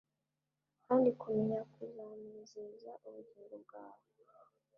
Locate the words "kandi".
0.85-1.09